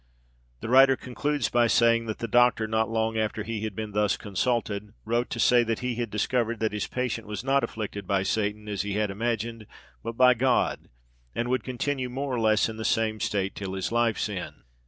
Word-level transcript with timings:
The 0.61 0.67
writer 0.67 0.95
concludes 0.95 1.49
by 1.49 1.67
saying, 1.67 2.07
that 2.07 2.17
"the 2.17 2.27
doctor, 2.27 2.67
not 2.67 2.89
long 2.89 3.19
after 3.19 3.43
he 3.43 3.61
had 3.61 3.75
been 3.75 3.91
thus 3.91 4.17
consulted, 4.17 4.95
wrote 5.05 5.29
to 5.29 5.39
say, 5.39 5.61
that 5.61 5.81
he 5.81 5.93
had 5.93 6.09
discovered 6.09 6.59
that 6.59 6.71
his 6.73 6.87
patient 6.87 7.27
was 7.27 7.43
not 7.43 7.63
afflicted 7.63 8.07
by 8.07 8.23
Satan, 8.23 8.67
as 8.67 8.81
he 8.81 8.93
had 8.93 9.11
imagined, 9.11 9.67
but 10.01 10.17
by 10.17 10.33
God, 10.33 10.89
and 11.35 11.49
would 11.49 11.63
continue 11.63 12.09
more 12.09 12.33
or 12.33 12.39
less 12.39 12.67
in 12.67 12.77
the 12.77 12.83
same 12.83 13.19
state 13.19 13.53
till 13.53 13.75
his 13.75 13.91
life's 13.91 14.27
end." 14.27 14.63